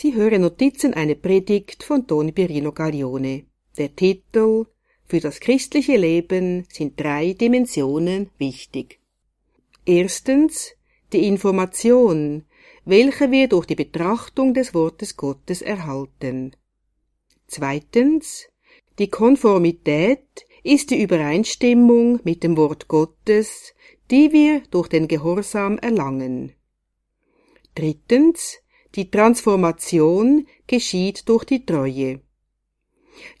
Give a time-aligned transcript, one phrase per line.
[0.00, 3.46] Sie hören Notizen einer Predigt von Don Pirino Gaglione.
[3.76, 4.66] Der Titel
[5.06, 9.00] Für das christliche Leben sind drei Dimensionen wichtig.
[9.84, 10.76] Erstens
[11.12, 12.44] die Information,
[12.84, 16.54] welche wir durch die Betrachtung des Wortes Gottes erhalten.
[17.48, 18.46] Zweitens
[19.00, 23.74] die Konformität ist die Übereinstimmung mit dem Wort Gottes,
[24.12, 26.52] die wir durch den Gehorsam erlangen.
[27.74, 28.58] Drittens
[28.94, 32.20] die Transformation geschieht durch die Treue.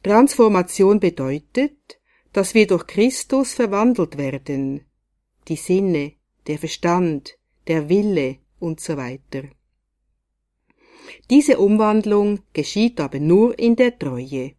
[0.02, 2.00] Transformation bedeutet,
[2.32, 4.84] dass wir durch Christus verwandelt werden.
[5.48, 6.12] Die Sinne,
[6.46, 9.44] der Verstand, der Wille und so weiter.
[11.30, 14.52] Diese Umwandlung geschieht aber nur in der Treue.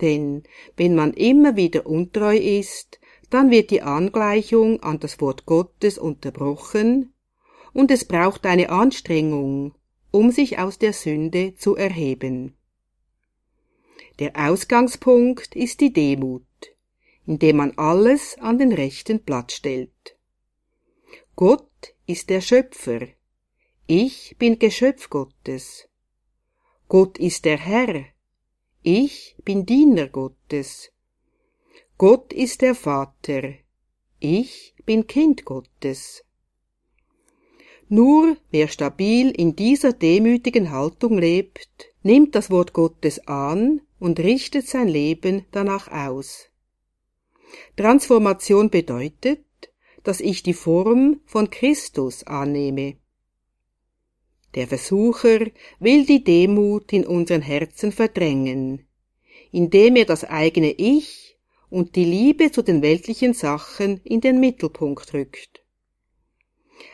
[0.00, 0.42] Denn
[0.76, 7.12] wenn man immer wieder untreu ist, dann wird die Angleichung an das Wort Gottes unterbrochen
[7.72, 9.74] und es braucht eine Anstrengung,
[10.16, 12.56] um sich aus der Sünde zu erheben.
[14.18, 16.46] Der Ausgangspunkt ist die Demut,
[17.26, 20.16] indem man alles an den rechten Platz stellt.
[21.34, 23.08] Gott ist der Schöpfer,
[23.86, 25.86] ich bin Geschöpf Gottes.
[26.88, 28.06] Gott ist der Herr,
[28.82, 30.92] ich bin Diener Gottes.
[31.98, 33.52] Gott ist der Vater,
[34.18, 36.24] ich bin Kind Gottes.
[37.88, 41.68] Nur wer stabil in dieser demütigen Haltung lebt,
[42.02, 46.50] nimmt das Wort Gottes an und richtet sein Leben danach aus.
[47.76, 49.44] Transformation bedeutet,
[50.02, 52.96] dass ich die Form von Christus annehme.
[54.56, 55.46] Der Versucher
[55.78, 58.86] will die Demut in unseren Herzen verdrängen,
[59.52, 61.36] indem er das eigene Ich
[61.70, 65.65] und die Liebe zu den weltlichen Sachen in den Mittelpunkt rückt.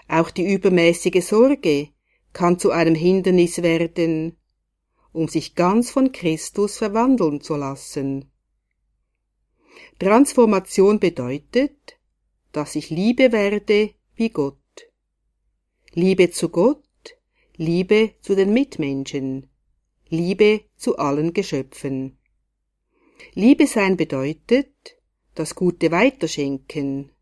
[0.09, 1.89] Auch die übermäßige Sorge
[2.33, 4.37] kann zu einem Hindernis werden,
[5.13, 8.31] um sich ganz von Christus verwandeln zu lassen.
[9.99, 11.99] Transformation bedeutet,
[12.53, 14.57] dass ich Liebe werde wie Gott.
[15.93, 16.83] Liebe zu Gott,
[17.57, 19.49] Liebe zu den Mitmenschen,
[20.09, 22.19] Liebe zu allen Geschöpfen.
[23.35, 24.97] Liebe sein bedeutet,
[25.35, 27.13] das Gute weiterschenken,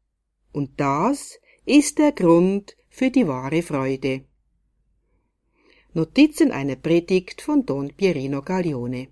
[0.52, 4.24] und das ist der Grund für die wahre Freude.
[5.94, 9.08] Notizen einer Predigt von Don Pierino Gaglione